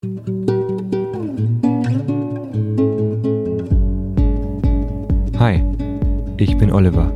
[0.00, 0.10] Hi,
[6.36, 7.12] ich bin Oliver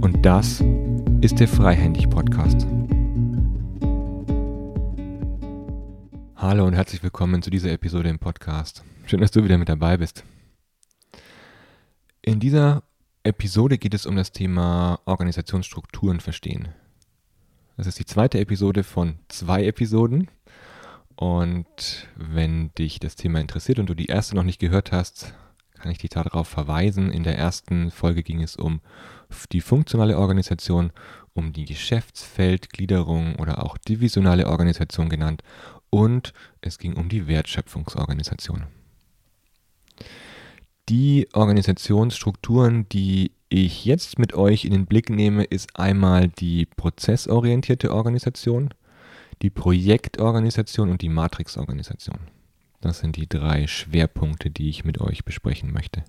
[0.00, 0.60] und das
[1.20, 2.66] ist der Freihändig Podcast.
[6.34, 8.82] Hallo und herzlich willkommen zu dieser Episode im Podcast.
[9.04, 10.24] Schön, dass du wieder mit dabei bist.
[12.22, 12.82] In dieser
[13.22, 16.70] Episode geht es um das Thema Organisationsstrukturen verstehen.
[17.76, 20.28] Das ist die zweite Episode von zwei Episoden.
[21.16, 25.34] Und wenn dich das Thema interessiert und du die erste noch nicht gehört hast,
[25.74, 27.10] kann ich dich darauf verweisen.
[27.10, 28.80] In der ersten Folge ging es um
[29.52, 30.92] die funktionale Organisation,
[31.32, 35.42] um die Geschäftsfeldgliederung oder auch divisionale Organisation genannt
[35.90, 38.64] und es ging um die Wertschöpfungsorganisation.
[40.88, 47.92] Die Organisationsstrukturen, die ich jetzt mit euch in den Blick nehme, ist einmal die prozessorientierte
[47.92, 48.70] Organisation,
[49.42, 52.18] die Projektorganisation und die Matrixorganisation.
[52.80, 56.04] Das sind die drei Schwerpunkte, die ich mit euch besprechen möchte.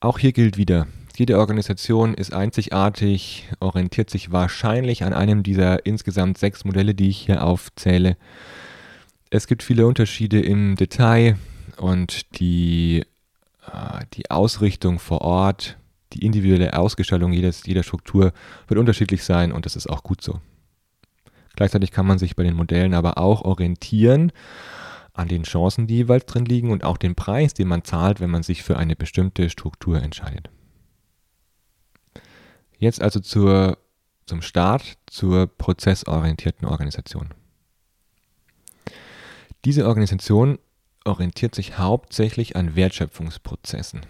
[0.00, 0.86] Auch hier gilt wieder,
[1.16, 7.18] jede Organisation ist einzigartig, orientiert sich wahrscheinlich an einem dieser insgesamt sechs Modelle, die ich
[7.18, 8.16] hier aufzähle.
[9.28, 11.36] Es gibt viele Unterschiede im Detail
[11.76, 13.04] und die,
[13.70, 15.76] äh, die Ausrichtung vor Ort,
[16.14, 18.32] die individuelle Ausgestaltung jedes, jeder Struktur
[18.66, 20.40] wird unterschiedlich sein und das ist auch gut so.
[21.56, 24.32] Gleichzeitig kann man sich bei den Modellen aber auch orientieren
[25.12, 28.30] an den Chancen, die jeweils drin liegen und auch den Preis, den man zahlt, wenn
[28.30, 30.48] man sich für eine bestimmte Struktur entscheidet.
[32.78, 33.78] Jetzt also zur,
[34.26, 37.34] zum Start zur prozessorientierten Organisation.
[39.66, 40.58] Diese Organisation
[41.04, 44.00] orientiert sich hauptsächlich an Wertschöpfungsprozessen.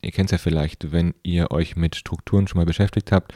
[0.00, 3.32] Ihr kennt es ja vielleicht, wenn ihr euch mit Strukturen schon mal beschäftigt habt,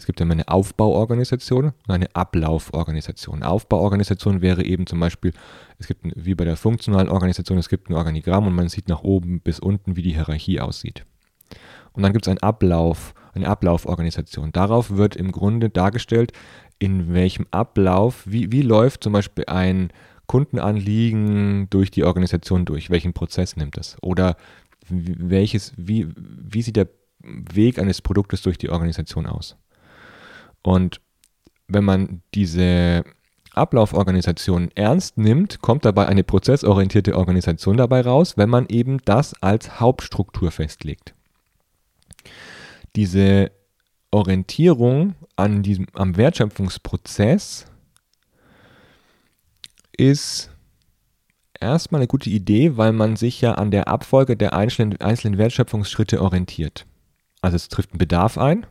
[0.00, 3.42] es gibt einmal eine Aufbauorganisation und eine Ablauforganisation.
[3.42, 5.34] Aufbauorganisation wäre eben zum Beispiel,
[5.78, 9.02] es gibt wie bei der funktionalen Organisation, es gibt ein Organigramm und man sieht nach
[9.02, 11.04] oben bis unten, wie die Hierarchie aussieht.
[11.92, 14.52] Und dann gibt es einen Ablauf, eine Ablauforganisation.
[14.52, 16.32] Darauf wird im Grunde dargestellt,
[16.78, 19.92] in welchem Ablauf, wie, wie läuft zum Beispiel ein
[20.26, 23.98] Kundenanliegen durch die Organisation durch, welchen Prozess nimmt es?
[24.00, 24.38] Oder
[24.88, 26.88] welches, wie, wie sieht der
[27.22, 29.58] Weg eines Produktes durch die Organisation aus?
[30.62, 31.00] Und
[31.68, 33.04] wenn man diese
[33.52, 39.80] Ablauforganisation ernst nimmt, kommt dabei eine prozessorientierte Organisation dabei raus, wenn man eben das als
[39.80, 41.14] Hauptstruktur festlegt.
[42.96, 43.50] Diese
[44.10, 47.66] Orientierung an diesem, am Wertschöpfungsprozess
[49.96, 50.50] ist
[51.60, 56.20] erstmal eine gute Idee, weil man sich ja an der Abfolge der einzelnen, einzelnen Wertschöpfungsschritte
[56.20, 56.86] orientiert.
[57.40, 58.66] Also es trifft einen Bedarf ein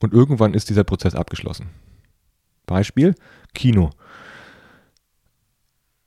[0.00, 1.68] und irgendwann ist dieser Prozess abgeschlossen.
[2.66, 3.14] Beispiel
[3.54, 3.90] Kino.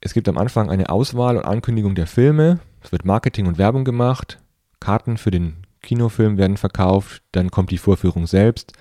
[0.01, 3.85] Es gibt am Anfang eine Auswahl und Ankündigung der Filme, es wird Marketing und Werbung
[3.85, 4.39] gemacht,
[4.79, 8.73] Karten für den Kinofilm werden verkauft, dann kommt die Vorführung selbst,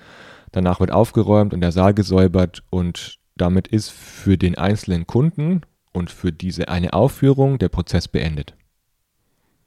[0.50, 5.62] danach wird aufgeräumt und der Saal gesäubert und damit ist für den einzelnen Kunden
[5.92, 8.56] und für diese eine Aufführung der Prozess beendet.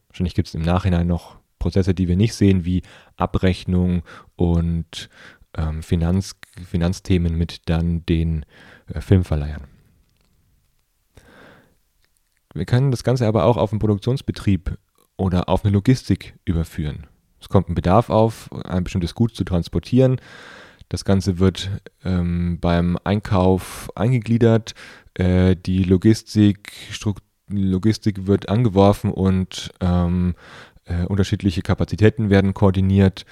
[0.10, 2.84] Wahrscheinlich gibt es im Nachhinein noch Prozesse, die wir nicht sehen, wie
[3.18, 4.04] Abrechnung
[4.36, 5.10] und
[5.58, 6.36] ähm, Finanz,
[6.68, 8.46] Finanzthemen mit dann den
[8.94, 9.64] äh, Filmverleihern.
[12.54, 14.78] Wir können das Ganze aber auch auf einen Produktionsbetrieb
[15.18, 17.08] oder auf eine Logistik überführen.
[17.40, 20.22] Es kommt ein Bedarf auf, ein bestimmtes Gut zu transportieren.
[20.90, 21.70] Das Ganze wird
[22.04, 24.74] ähm, beim Einkauf eingegliedert.
[25.16, 26.72] Äh, die Logistik,
[27.50, 30.36] Logistik wird angeworfen und ähm,
[30.86, 33.26] äh, unterschiedliche Kapazitäten werden koordiniert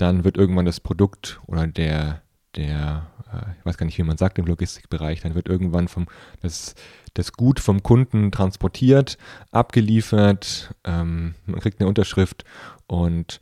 [0.00, 2.22] dann wird irgendwann das Produkt oder der,
[2.56, 6.06] der, äh, ich weiß gar nicht, wie man sagt im Logistikbereich, dann wird irgendwann vom,
[6.40, 6.74] das,
[7.14, 9.18] das Gut vom Kunden transportiert,
[9.50, 12.44] abgeliefert, ähm, man kriegt eine Unterschrift
[12.86, 13.40] und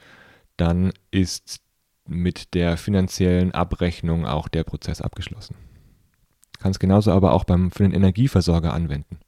[0.57, 1.61] dann ist
[2.07, 5.55] mit der finanziellen Abrechnung auch der Prozess abgeschlossen.
[6.59, 9.21] Kann es genauso aber auch beim, für den Energieversorger anwenden.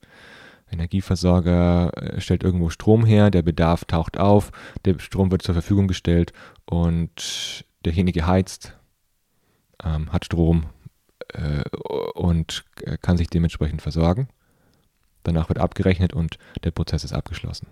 [0.71, 4.53] Energieversorger äh, stellt irgendwo Strom her, der Bedarf taucht auf,
[4.85, 6.33] der Strom wird zur Verfügung gestellt
[6.65, 8.77] und derjenige heizt,
[9.85, 10.67] ähm, hat Strom
[11.29, 11.63] äh,
[12.15, 12.65] und
[13.03, 14.29] kann sich dementsprechend versorgen.
[15.23, 17.69] Danach wird abgerechnet und der Prozess ist abgeschlossen.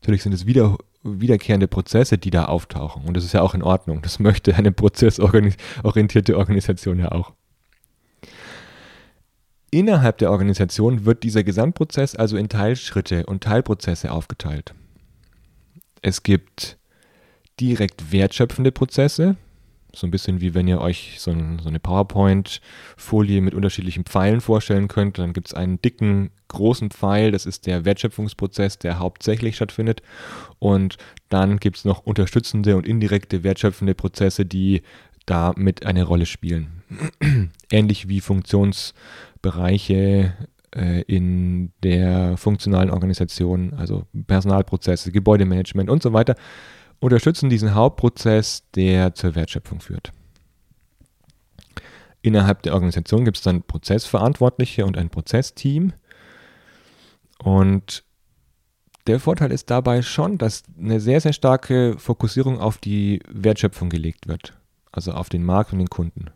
[0.00, 3.62] Natürlich sind es wieder, wiederkehrende Prozesse, die da auftauchen und das ist ja auch in
[3.62, 4.02] Ordnung.
[4.02, 7.32] Das möchte eine prozessorientierte Organisation ja auch.
[9.70, 14.74] Innerhalb der Organisation wird dieser Gesamtprozess also in Teilschritte und Teilprozesse aufgeteilt.
[16.02, 16.76] Es gibt
[17.60, 19.36] direkt wertschöpfende Prozesse,
[19.92, 24.40] So ein bisschen wie wenn ihr euch so, ein, so eine PowerPoint-Folie mit unterschiedlichen Pfeilen
[24.40, 25.18] vorstellen könnt.
[25.18, 30.02] Dann gibt es einen dicken, großen Pfeil, das ist der Wertschöpfungsprozess, der hauptsächlich stattfindet.
[30.58, 30.96] Und
[31.28, 34.82] dann gibt es noch unterstützende und indirekte wertschöpfende Prozesse, die
[35.26, 36.82] da mit eine Rolle spielen.
[37.70, 38.20] Ähnlich wie
[39.42, 40.34] Funktionsbereiche
[40.74, 46.34] äh, in der funktionalen Organisation, also Personalprozesse, Gebäudemanagement und so weiter,
[47.00, 50.12] unterstützen diesen Hauptprozess, der zur Wertschöpfung führt.
[52.22, 55.94] Innerhalb der Organisation gibt es dann Prozessverantwortliche und ein Prozessteam.
[57.42, 58.04] Und
[59.06, 64.28] der Vorteil ist dabei schon, dass eine sehr, sehr starke Fokussierung auf die Wertschöpfung gelegt
[64.28, 64.52] wird,
[64.92, 66.30] also auf den Markt und den Kunden.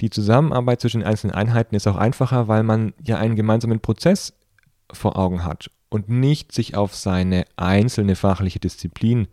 [0.00, 4.34] Die Zusammenarbeit zwischen den einzelnen Einheiten ist auch einfacher, weil man ja einen gemeinsamen Prozess
[4.92, 9.28] vor Augen hat und nicht sich auf seine einzelne fachliche Disziplin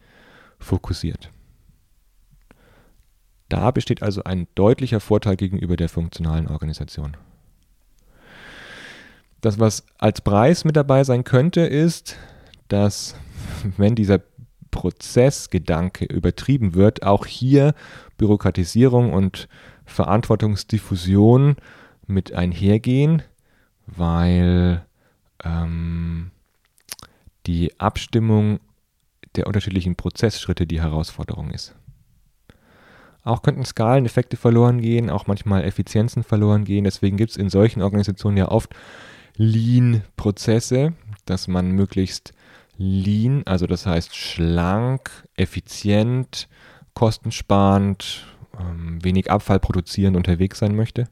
[0.60, 1.32] fokussiert.
[3.50, 7.16] Da besteht also ein deutlicher Vorteil gegenüber der funktionalen Organisation.
[9.42, 12.18] Das, was als Preis mit dabei sein könnte, ist,
[12.68, 13.16] dass
[13.78, 14.22] wenn dieser
[14.72, 17.76] Prozessgedanke übertrieben wird, auch hier
[18.18, 19.48] Bürokratisierung und
[19.86, 21.56] Verantwortungsdiffusion
[22.08, 23.24] mit einhergehen,
[23.88, 24.86] weil
[25.44, 26.32] ähm,
[27.46, 28.60] die Abstimmung
[29.36, 31.76] der unterschiedlichen Prozessschritte die Herausforderung ist.
[33.24, 36.84] Auch könnten Skaleneffekte verloren gehen, auch manchmal Effizienzen verloren gehen.
[36.84, 38.76] Deswegen gibt es in solchen Organisationen ja oft
[39.36, 40.94] Lean-Prozesse,
[41.26, 42.34] dass man möglichst
[42.78, 46.48] lean, also das heißt schlank, effizient,
[46.94, 48.26] kostensparend,
[48.60, 51.10] ähm, wenig Abfall produzierend unterwegs sein möchte,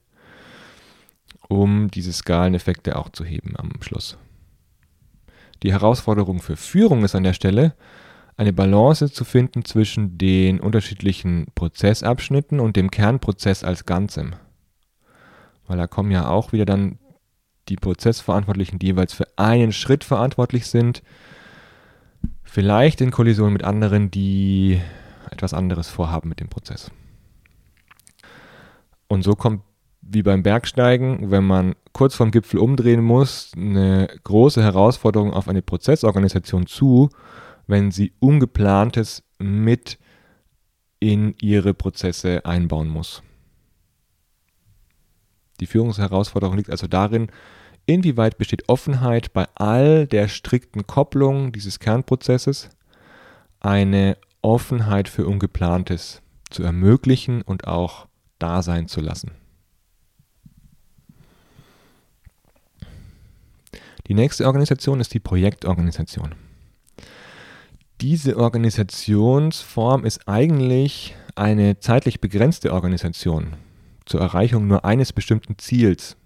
[1.47, 4.17] um diese Skaleneffekte auch zu heben am Schluss.
[5.63, 7.73] Die Herausforderung für Führung ist an der Stelle,
[8.35, 14.35] eine Balance zu finden zwischen den unterschiedlichen Prozessabschnitten und dem Kernprozess als Ganzem.
[15.67, 16.99] Weil da kommen ja auch wieder dann
[17.69, 21.01] die Prozessverantwortlichen, die jeweils für einen Schritt verantwortlich sind,
[22.43, 24.81] vielleicht in Kollision mit anderen, die
[25.29, 26.91] etwas anderes vorhaben mit dem Prozess.
[29.13, 29.62] Und so kommt
[30.01, 35.62] wie beim Bergsteigen, wenn man kurz vorm Gipfel umdrehen muss, eine große Herausforderung auf eine
[35.62, 37.10] Prozessorganisation zu,
[37.68, 40.00] wenn sie Ungeplantes mit
[41.00, 43.21] in ihre Prozesse einbauen muss.
[45.60, 47.27] Die Führungsherausforderung liegt also darin,
[47.86, 52.69] inwieweit besteht Offenheit bei all der strikten Kopplung dieses Kernprozesses,
[53.60, 58.07] eine Offenheit für Ungeplantes zu ermöglichen und auch
[58.43, 59.31] da sein zu lassen.
[64.07, 66.35] Die nächste Organisation ist die Projektorganisation.
[68.01, 73.53] Diese Organisationsform ist eigentlich eine zeitlich begrenzte Organisation
[74.05, 76.17] zur Erreichung nur eines bestimmten Ziels,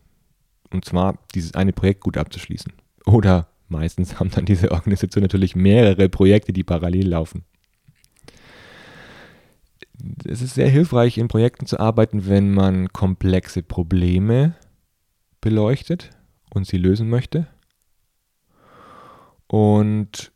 [0.71, 2.73] und zwar dieses eine Projekt gut abzuschließen.
[3.05, 7.45] Oder meistens haben dann diese Organisationen natürlich mehrere Projekte, die parallel laufen.
[10.25, 14.55] Es ist sehr hilfreich, in Projekten zu arbeiten, wenn man komplexe Probleme
[15.41, 16.11] beleuchtet
[16.53, 17.47] und sie lösen möchte
[19.47, 20.31] und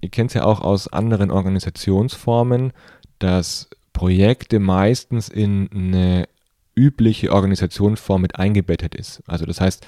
[0.00, 2.72] ihr kennt es ja auch aus anderen Organisationsformen,
[3.18, 6.28] dass Projekte meistens in eine
[6.74, 9.22] übliche Organisationsform mit eingebettet ist.
[9.26, 9.86] Also das heißt,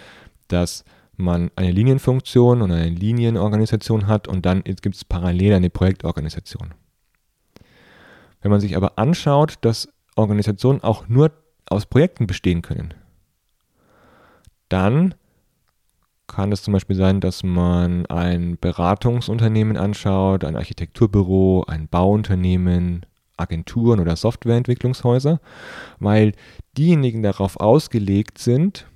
[0.48, 0.84] dass
[1.16, 6.74] man eine Linienfunktion und eine Linienorganisation hat und dann gibt es parallel eine Projektorganisation.
[8.44, 11.32] Wenn man sich aber anschaut, dass Organisationen auch nur
[11.70, 12.92] aus Projekten bestehen können,
[14.68, 15.14] dann
[16.26, 23.06] kann es zum Beispiel sein, dass man ein Beratungsunternehmen anschaut, ein Architekturbüro, ein Bauunternehmen,
[23.38, 25.40] Agenturen oder Softwareentwicklungshäuser,
[25.98, 26.32] weil
[26.76, 28.86] diejenigen darauf ausgelegt sind,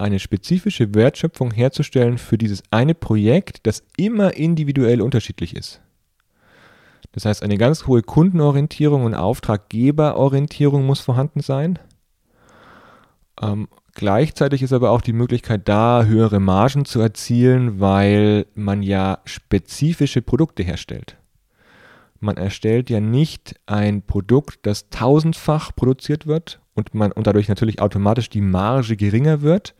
[0.00, 5.80] eine spezifische Wertschöpfung herzustellen für dieses eine Projekt, das immer individuell unterschiedlich ist.
[7.16, 11.80] Das heißt, eine ganz hohe Kundenorientierung und Auftraggeberorientierung muss vorhanden sein.
[13.42, 19.20] Ähm, Gleichzeitig ist aber auch die Möglichkeit da, höhere Margen zu erzielen, weil man ja
[19.24, 21.16] spezifische Produkte herstellt.
[22.20, 27.80] Man erstellt ja nicht ein Produkt, das tausendfach produziert wird und, man, und dadurch natürlich
[27.80, 29.74] automatisch die Marge geringer wird,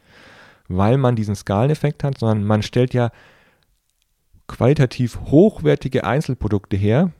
[0.66, 3.11] weil man diesen Skaleneffekt hat, sondern man stellt ja
[4.47, 7.12] qualitativ hochwertige Einzelprodukte her,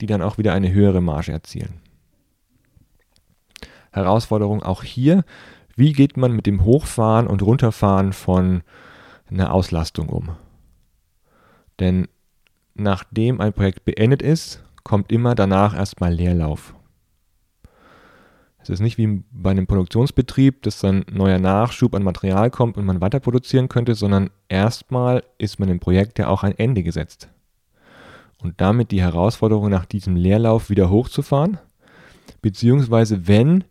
[0.00, 1.80] die dann auch wieder eine höhere Marge erzielen.
[3.92, 5.24] Herausforderung auch hier,
[5.76, 8.62] wie geht man mit dem Hochfahren und Runterfahren von
[9.30, 10.30] einer Auslastung um?
[11.78, 12.08] Denn
[12.74, 16.74] nachdem ein Projekt beendet ist, kommt immer danach erstmal Leerlauf.
[18.62, 22.84] Es ist nicht wie bei einem Produktionsbetrieb, dass dann neuer Nachschub an Material kommt und
[22.84, 27.30] man weiter produzieren könnte, sondern erstmal ist man im Projekt ja auch ein Ende gesetzt.
[28.42, 31.58] Und damit die Herausforderung nach diesem Leerlauf wieder hochzufahren,
[32.40, 33.64] beziehungsweise wenn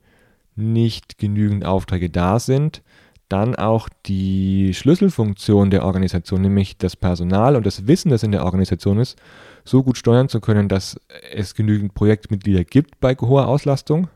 [0.55, 2.83] nicht genügend Aufträge da sind,
[3.29, 8.43] dann auch die Schlüsselfunktion der Organisation, nämlich das Personal und das Wissen, das in der
[8.43, 9.19] Organisation ist,
[9.63, 10.99] so gut steuern zu können, dass
[11.31, 14.07] es genügend Projektmitglieder gibt bei hoher Auslastung,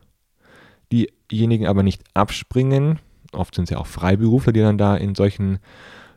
[0.90, 2.98] diejenigen aber nicht abspringen.
[3.32, 5.58] Oft sind es ja auch Freiberufler, die dann da in solchen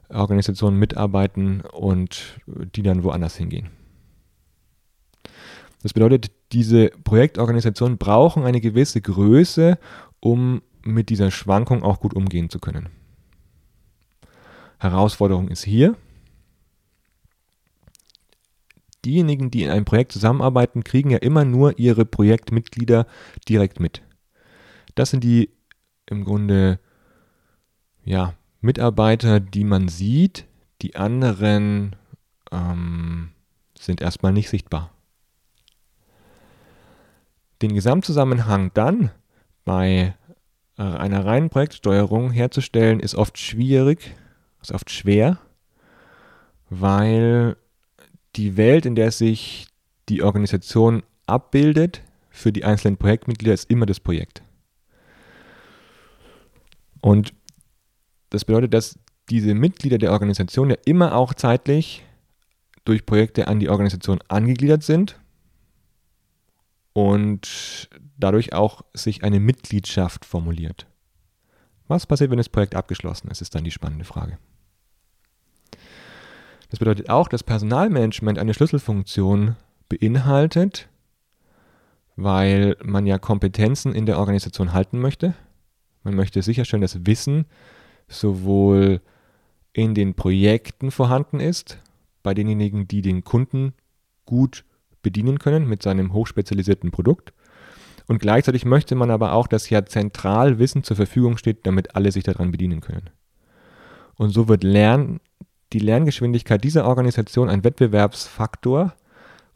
[0.09, 3.69] Organisationen mitarbeiten und die dann woanders hingehen.
[5.83, 9.77] Das bedeutet, diese Projektorganisationen brauchen eine gewisse Größe,
[10.19, 12.89] um mit dieser Schwankung auch gut umgehen zu können.
[14.79, 15.95] Herausforderung ist hier,
[19.05, 23.07] diejenigen, die in einem Projekt zusammenarbeiten, kriegen ja immer nur ihre Projektmitglieder
[23.47, 24.01] direkt mit.
[24.95, 25.49] Das sind die
[26.05, 26.79] im Grunde
[28.03, 30.45] ja, Mitarbeiter, die man sieht.
[30.81, 31.95] Die anderen
[32.51, 33.29] ähm,
[33.77, 34.91] sind erstmal nicht sichtbar.
[37.61, 39.11] Den Gesamtzusammenhang dann
[39.65, 40.13] bei
[40.77, 44.15] äh, einer reinen Projektsteuerung herzustellen, ist oft schwierig,
[44.61, 45.39] ist oft schwer,
[46.69, 47.57] weil
[48.35, 49.67] die Welt, in der sich
[50.09, 54.43] die Organisation abbildet, für die einzelnen Projektmitglieder ist immer das Projekt.
[57.01, 57.33] Und
[58.29, 58.99] das bedeutet, dass
[59.29, 62.03] diese Mitglieder der Organisation ja immer auch zeitlich
[62.85, 65.19] durch Projekte an die Organisation angegliedert sind
[66.97, 70.87] und dadurch auch sich eine Mitgliedschaft formuliert.
[71.87, 74.39] Was passiert, wenn das Projekt abgeschlossen ist, ist dann die spannende Frage.
[76.71, 79.57] Das bedeutet auch, dass Personalmanagement eine Schlüsselfunktion
[79.89, 80.89] beinhaltet,
[82.15, 85.35] weil man ja Kompetenzen in der Organisation halten möchte.
[86.03, 87.45] Man möchte sicherstellen, dass Wissen
[88.07, 89.01] sowohl
[89.71, 91.77] in den Projekten vorhanden ist,
[92.23, 93.75] bei denjenigen, die den Kunden
[94.25, 94.65] gut
[95.07, 97.31] bedienen können mit seinem hochspezialisierten Produkt.
[98.07, 102.11] Und gleichzeitig möchte man aber auch, dass ja zentral Wissen zur Verfügung steht, damit alle
[102.11, 103.09] sich daran bedienen können.
[104.15, 105.21] Und so wird Lern,
[105.71, 108.93] die Lerngeschwindigkeit dieser Organisation ein Wettbewerbsfaktor,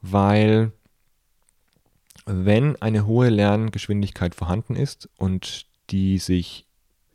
[0.01, 0.71] weil
[2.25, 6.65] wenn eine hohe Lerngeschwindigkeit vorhanden ist und die sich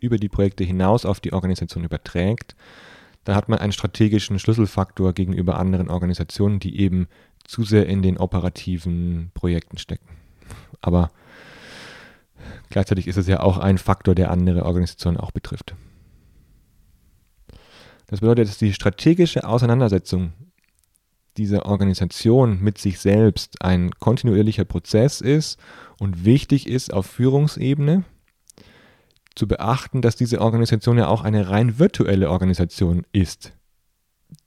[0.00, 2.55] über die Projekte hinaus auf die Organisation überträgt,
[3.26, 7.09] dann hat man einen strategischen Schlüsselfaktor gegenüber anderen Organisationen, die eben
[7.42, 10.06] zu sehr in den operativen Projekten stecken.
[10.80, 11.11] Aber
[12.71, 15.75] gleichzeitig ist es ja auch ein Faktor, der andere Organisationen auch betrifft.
[18.06, 20.33] Das bedeutet, dass die strategische Auseinandersetzung
[21.37, 25.59] dieser Organisation mit sich selbst ein kontinuierlicher Prozess ist
[25.99, 28.04] und wichtig ist auf Führungsebene
[29.37, 33.52] zu beachten, dass diese Organisation ja auch eine rein virtuelle Organisation ist.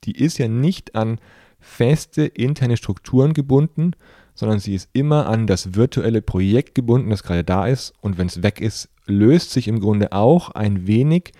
[0.04, 1.18] Die ist ja nicht an
[1.58, 3.92] feste interne Strukturen gebunden,
[4.34, 7.94] sondern sie ist immer an das virtuelle Projekt gebunden, das gerade da ist.
[8.00, 11.32] Und wenn es weg ist, löst sich im Grunde auch ein wenig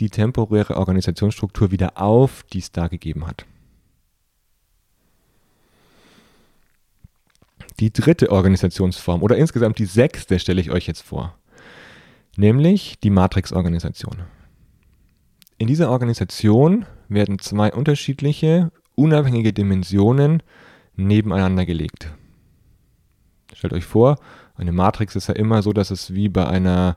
[0.00, 3.46] die temporäre Organisationsstruktur wieder auf, die es da gegeben hat.
[7.80, 11.36] Die dritte Organisationsform oder insgesamt die sechste stelle ich euch jetzt vor,
[12.36, 14.22] nämlich die Matrix-Organisation.
[15.58, 20.42] In dieser Organisation werden zwei unterschiedliche unabhängige Dimensionen
[20.96, 22.12] nebeneinander gelegt.
[23.52, 24.18] Stellt euch vor,
[24.56, 26.96] eine Matrix ist ja immer so, dass es wie bei einer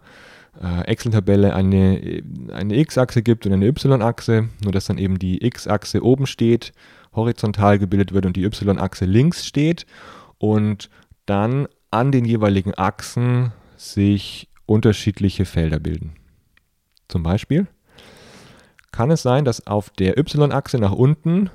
[0.61, 6.03] äh, Excel-Tabelle eine, eine x-Achse gibt und eine y-Achse, nur dass dann eben die x-Achse
[6.03, 6.73] oben steht,
[7.13, 9.85] horizontal gebildet wird und die y-Achse links steht
[10.37, 10.89] und
[11.25, 16.13] dann an den jeweiligen Achsen sich unterschiedliche Felder bilden.
[17.07, 17.67] Zum Beispiel
[18.91, 21.49] kann es sein, dass auf der y-Achse nach unten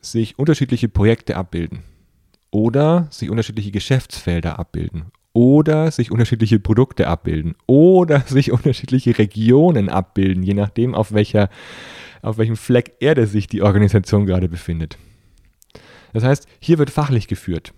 [0.00, 1.82] sich unterschiedliche Projekte abbilden
[2.50, 10.42] oder sich unterschiedliche Geschäftsfelder abbilden oder sich unterschiedliche Produkte abbilden oder sich unterschiedliche Regionen abbilden,
[10.42, 11.48] je nachdem, auf, welcher,
[12.22, 14.98] auf welchem Fleck Erde sich die Organisation gerade befindet.
[16.12, 17.74] Das heißt, hier wird fachlich geführt,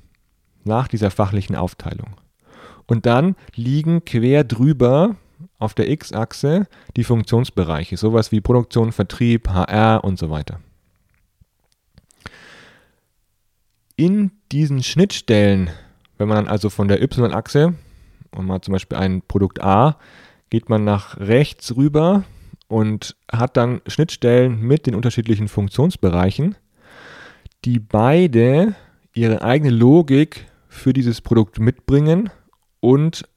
[0.65, 2.17] nach dieser fachlichen Aufteilung.
[2.91, 5.17] Und dann liegen quer drüber
[5.59, 6.67] auf der X-Achse
[6.97, 10.61] die Funktionsbereiche, sowas wie Produktion, Vertrieb, HR und so weiter.
[14.01, 15.69] in diesen Schnittstellen,
[16.17, 17.75] wenn man also von der Y-Achse
[18.31, 19.99] und mal zum Beispiel ein Produkt A,
[20.49, 22.25] geht man nach rechts rüber
[22.67, 26.57] und hat dann Schnittstellen mit den unterschiedlichen Funktionsbereichen,
[27.67, 28.75] die beide
[29.13, 32.31] ihre eigene Logik für dieses Produkt mitbringen
[32.81, 33.29] und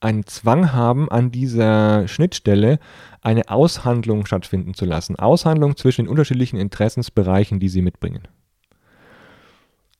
[0.00, 2.78] einen Zwang haben, an dieser Schnittstelle
[3.22, 5.16] eine Aushandlung stattfinden zu lassen.
[5.16, 8.28] Aushandlung zwischen den unterschiedlichen Interessensbereichen, die sie mitbringen.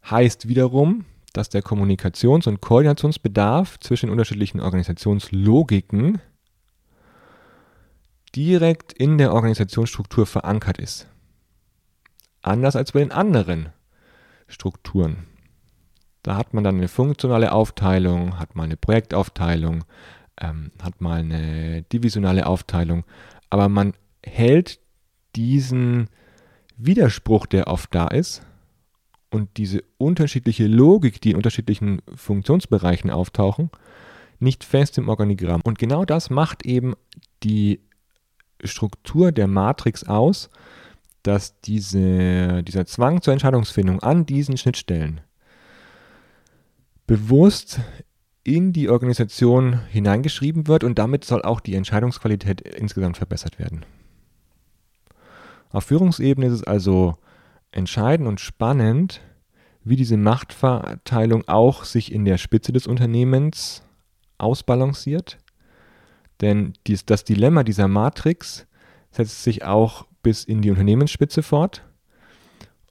[0.09, 6.21] Heißt wiederum, dass der Kommunikations- und Koordinationsbedarf zwischen unterschiedlichen Organisationslogiken
[8.35, 11.09] direkt in der Organisationsstruktur verankert ist.
[12.43, 13.71] Anders als bei den anderen
[14.47, 15.27] Strukturen.
[16.27, 19.85] Da hat man dann eine funktionale Aufteilung, hat mal eine Projektaufteilung,
[20.41, 23.05] ähm, hat mal eine divisionale Aufteilung,
[23.49, 23.93] aber man
[24.25, 24.81] hält
[25.37, 26.09] diesen
[26.77, 28.43] Widerspruch, der oft da ist,
[29.31, 33.71] und diese unterschiedliche Logik, die in unterschiedlichen Funktionsbereichen auftauchen,
[34.41, 35.61] nicht fest im Organigramm.
[35.63, 36.95] Und genau das macht eben
[37.45, 37.79] die
[38.65, 40.51] Struktur der Matrix aus,
[41.23, 45.21] dass diese, dieser Zwang zur Entscheidungsfindung an diesen Schnittstellen
[47.07, 47.81] bewusst
[48.45, 53.85] in die Organisation hineingeschrieben wird und damit soll auch die Entscheidungsqualität insgesamt verbessert werden.
[55.71, 57.17] Auf Führungsebene ist es also
[57.73, 59.21] entscheidend und spannend,
[59.83, 63.83] wie diese Machtverteilung auch sich in der Spitze des Unternehmens
[64.39, 65.39] ausbalanciert.
[66.41, 68.67] Denn dies, das Dilemma dieser Matrix
[69.11, 71.86] setzt sich auch bis in die Unternehmensspitze fort.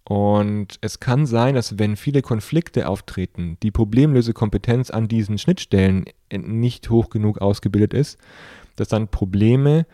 [0.08, 6.92] Und es kann sein, dass wenn viele Konflikte auftreten, die Problemlösekompetenz an diesen Schnittstellen nicht
[6.92, 8.20] hoch genug ausgebildet ist,
[8.76, 9.88] dass dann Probleme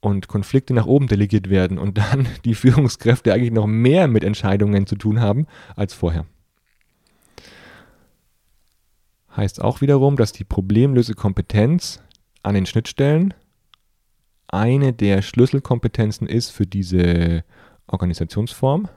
[0.00, 4.86] und Konflikte nach oben delegiert werden und dann die Führungskräfte eigentlich noch mehr mit Entscheidungen
[4.86, 6.24] zu tun haben als vorher.
[9.36, 12.02] Heißt auch wiederum, dass die Problemlösekompetenz
[12.42, 13.34] an den Schnittstellen
[14.48, 17.44] eine der Schlüsselkompetenzen ist für diese
[17.86, 18.88] Organisationsform.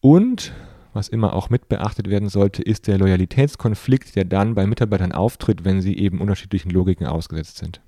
[0.00, 0.52] Und
[0.92, 5.64] was immer auch mit beachtet werden sollte, ist der Loyalitätskonflikt, der dann bei Mitarbeitern auftritt,
[5.64, 7.80] wenn sie eben unterschiedlichen Logiken ausgesetzt sind.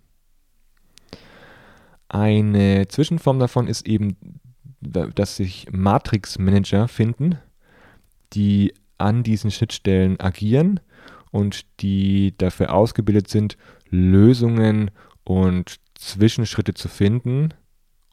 [2.08, 4.16] Eine Zwischenform davon ist eben,
[4.80, 7.38] dass sich Matrix-Manager finden,
[8.34, 10.80] die an diesen Schnittstellen agieren
[11.30, 13.56] und die dafür ausgebildet sind,
[13.88, 14.90] Lösungen
[15.24, 17.54] und Zwischenschritte zu finden,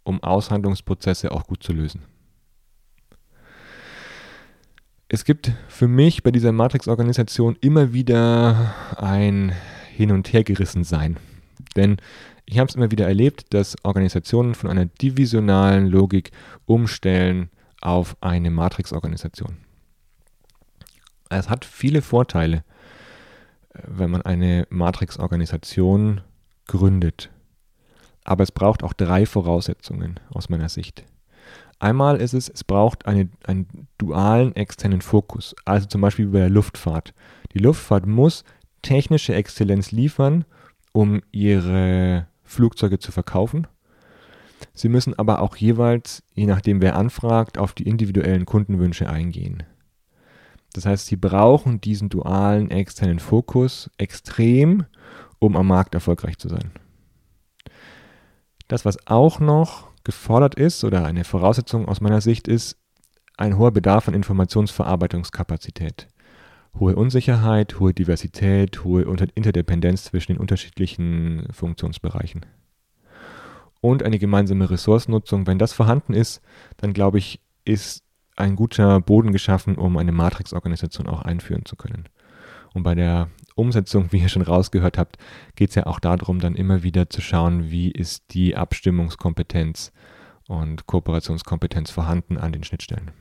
[0.03, 2.03] um Aushandlungsprozesse auch gut zu lösen.
[5.11, 9.51] Es gibt für mich bei dieser Matrix-Organisation immer wieder ein
[9.95, 11.17] Hin- und Hergerissen sein.
[11.75, 11.97] Denn
[12.45, 16.31] ich habe es immer wieder erlebt, dass Organisationen von einer divisionalen Logik
[16.67, 17.49] umstellen
[17.81, 19.57] auf eine Matrix-Organisation.
[21.29, 22.63] Es hat viele Vorteile,
[23.73, 26.21] äh, wenn man eine Matrix-Organisation
[26.67, 27.31] gründet.
[28.25, 31.03] Aber es braucht auch drei Voraussetzungen aus meiner Sicht.
[31.79, 36.49] Einmal ist es, es braucht eine, einen dualen externen Fokus, also zum Beispiel bei der
[36.49, 37.13] Luftfahrt.
[37.53, 38.43] Die Luftfahrt muss
[38.81, 40.45] technische Exzellenz liefern,
[40.91, 43.67] um ihre Flugzeuge zu verkaufen.
[44.73, 49.63] Sie müssen aber auch jeweils, je nachdem wer anfragt, auf die individuellen Kundenwünsche eingehen.
[50.73, 54.85] Das heißt, sie brauchen diesen dualen externen Fokus extrem,
[55.39, 56.71] um am Markt erfolgreich zu sein.
[58.67, 62.77] Das, was auch noch gefordert ist oder eine Voraussetzung aus meiner Sicht ist,
[63.37, 66.07] ein hoher Bedarf an Informationsverarbeitungskapazität
[66.77, 72.45] hohe Unsicherheit, hohe Diversität, hohe Interdependenz zwischen den unterschiedlichen Funktionsbereichen.
[73.81, 75.47] Und eine gemeinsame Ressourcennutzung.
[75.47, 76.41] Wenn das vorhanden ist,
[76.77, 78.03] dann glaube ich, ist
[78.35, 82.09] ein guter Boden geschaffen, um eine Matrix-Organisation auch einführen zu können.
[82.73, 85.17] Und bei der Umsetzung, wie ihr schon rausgehört habt,
[85.55, 89.91] geht es ja auch darum, dann immer wieder zu schauen, wie ist die Abstimmungskompetenz
[90.47, 93.11] und Kooperationskompetenz vorhanden an den Schnittstellen.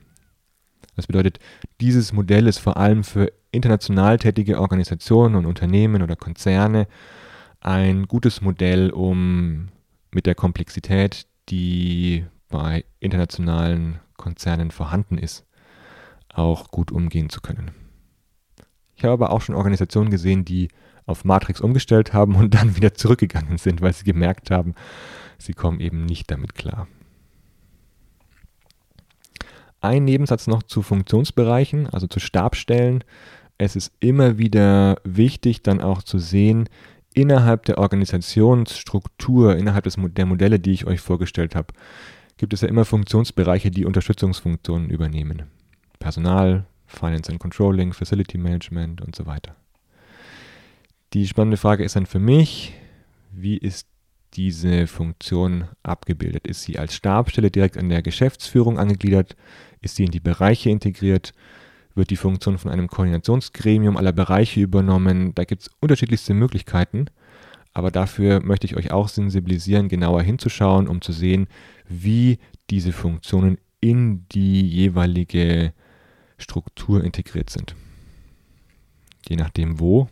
[0.95, 1.39] Das bedeutet,
[1.79, 6.87] dieses Modell ist vor allem für international tätige Organisationen und Unternehmen oder Konzerne
[7.61, 9.69] ein gutes Modell, um
[10.11, 15.45] mit der Komplexität, die bei internationalen Konzernen vorhanden ist,
[16.29, 17.71] auch gut umgehen zu können.
[18.99, 20.67] Ich habe aber auch schon Organisationen gesehen, die
[21.05, 24.75] auf Matrix umgestellt haben und dann wieder zurückgegangen sind, weil sie gemerkt haben,
[25.37, 26.85] sie kommen eben nicht damit klar.
[29.79, 33.05] Ein Nebensatz noch zu Funktionsbereichen, also zu Stabstellen.
[33.57, 36.67] Es ist immer wieder wichtig, dann auch zu sehen,
[37.13, 41.73] innerhalb der Organisationsstruktur, innerhalb des, der Modelle, die ich euch vorgestellt habe,
[42.35, 45.43] gibt es ja immer Funktionsbereiche, die Unterstützungsfunktionen übernehmen.
[45.99, 49.55] Personal, Finance and Controlling, Facility Management und so weiter.
[51.13, 52.73] Die spannende Frage ist dann für mich,
[53.31, 53.87] wie ist
[54.33, 56.47] diese Funktion abgebildet?
[56.47, 59.35] Ist sie als Stabstelle direkt an der Geschäftsführung angegliedert?
[59.81, 61.33] Ist sie in die Bereiche integriert?
[61.95, 65.33] Wird die Funktion von einem Koordinationsgremium aller Bereiche übernommen?
[65.33, 67.05] Da gibt es unterschiedlichste Möglichkeiten.
[67.73, 71.47] Aber dafür möchte ich euch auch sensibilisieren, genauer hinzuschauen, um zu sehen,
[71.87, 75.73] wie diese Funktionen in die jeweilige
[76.39, 77.75] Struktur integriert sind.
[79.27, 80.07] Je nachdem wo,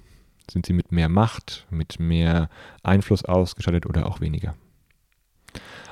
[0.50, 2.50] sind sie mit mehr Macht, mit mehr
[2.84, 4.56] Einfluss ausgestattet oder auch weniger.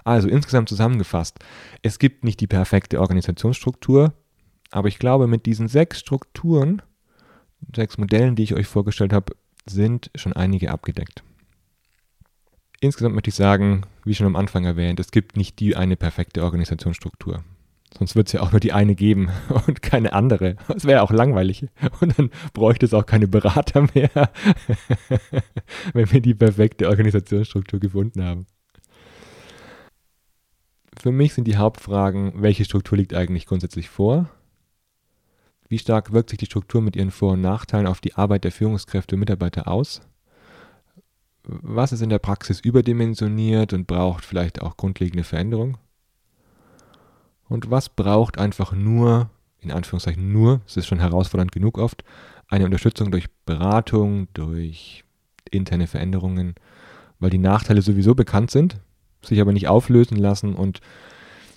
[0.04, 1.39] Also insgesamt zusammengefasst,
[1.82, 4.13] es gibt nicht die perfekte Organisationsstruktur,
[4.71, 6.82] aber ich glaube, mit diesen sechs Strukturen,
[7.76, 11.24] sechs Modellen, die ich euch vorgestellt habe, sind schon einige abgedeckt.
[12.82, 16.43] Insgesamt möchte ich sagen, wie schon am Anfang erwähnt, es gibt nicht die eine perfekte
[16.43, 17.43] Organisationsstruktur.
[17.97, 19.29] Sonst wird es ja auch nur die eine geben
[19.67, 20.58] und keine andere.
[20.67, 21.67] Das wäre auch langweilig.
[22.01, 24.10] Und dann bräuchte es auch keine Berater mehr,
[25.93, 28.45] wenn wir die perfekte Organisationsstruktur gefunden haben.
[31.01, 34.29] Für mich sind die Hauptfragen, welche Struktur liegt eigentlich grundsätzlich vor?
[35.67, 38.51] Wie stark wirkt sich die Struktur mit ihren Vor- und Nachteilen auf die Arbeit der
[38.51, 40.01] Führungskräfte und Mitarbeiter aus?
[41.43, 45.77] Was ist in der Praxis überdimensioniert und braucht vielleicht auch grundlegende Veränderung?
[47.47, 49.29] Und was braucht einfach nur,
[49.60, 52.03] in Anführungszeichen nur, es ist schon herausfordernd genug oft,
[52.47, 55.03] eine Unterstützung durch Beratung, durch
[55.51, 56.55] interne Veränderungen,
[57.19, 58.79] weil die Nachteile sowieso bekannt sind,
[59.21, 60.81] sich aber nicht auflösen lassen und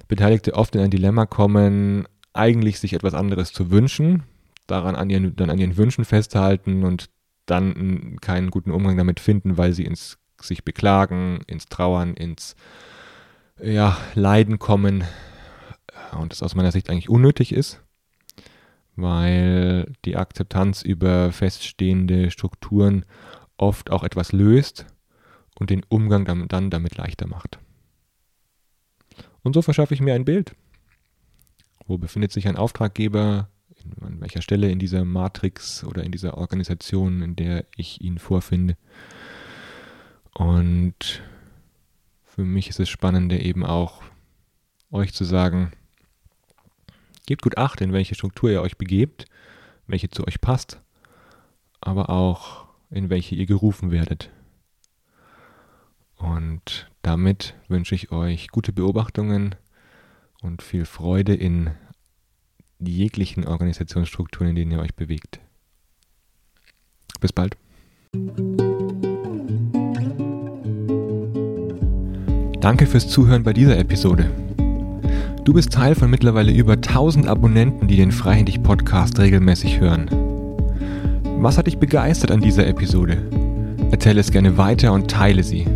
[0.08, 4.22] Beteiligte oft in ein Dilemma kommen, eigentlich sich etwas anderes zu wünschen,
[4.66, 7.10] daran an ihren, dann an ihren Wünschen festhalten und
[7.46, 12.54] dann keinen guten Umgang damit finden, weil sie ins sich beklagen, ins Trauern, ins
[13.60, 15.04] ja, Leiden kommen,
[16.12, 17.82] und das aus meiner Sicht eigentlich unnötig ist,
[18.96, 23.04] weil die Akzeptanz über feststehende Strukturen
[23.56, 24.86] oft auch etwas löst
[25.58, 27.58] und den Umgang dann damit leichter macht.
[29.42, 30.54] Und so verschaffe ich mir ein Bild.
[31.86, 33.48] Wo befindet sich ein Auftraggeber?
[34.00, 38.76] An welcher Stelle in dieser Matrix oder in dieser Organisation, in der ich ihn vorfinde?
[40.34, 41.22] Und
[42.24, 44.02] für mich ist es spannender eben auch,
[44.90, 45.72] euch zu sagen,
[47.28, 49.26] Gebt gut Acht, in welche Struktur ihr euch begebt,
[49.86, 50.80] welche zu euch passt,
[51.78, 54.30] aber auch in welche ihr gerufen werdet.
[56.16, 59.56] Und damit wünsche ich euch gute Beobachtungen
[60.40, 61.72] und viel Freude in
[62.78, 65.38] jeglichen Organisationsstrukturen, in denen ihr euch bewegt.
[67.20, 67.58] Bis bald.
[72.62, 74.47] Danke fürs Zuhören bei dieser Episode.
[75.48, 80.10] Du bist Teil von mittlerweile über 1000 Abonnenten, die den Freihändig Podcast regelmäßig hören.
[81.38, 83.16] Was hat dich begeistert an dieser Episode?
[83.90, 85.66] Erzähle es gerne weiter und teile sie.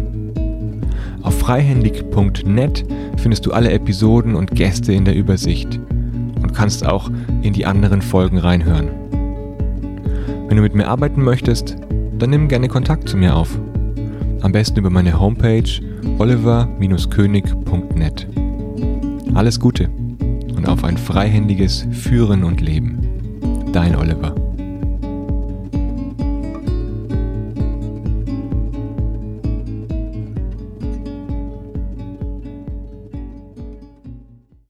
[1.23, 2.85] Auf freihändig.net
[3.17, 5.81] findest du alle Episoden und Gäste in der Übersicht
[6.43, 8.89] und kannst auch in die anderen Folgen reinhören.
[10.49, 11.79] Wenn du mit mir arbeiten möchtest,
[12.19, 13.59] dann nimm gerne Kontakt zu mir auf.
[14.43, 15.81] Am besten über meine Homepage
[16.19, 18.27] oliver-könig.net.
[19.35, 23.01] Alles Gute und auf ein freihändiges Führen und Leben.
[23.73, 24.42] Dein Oliver.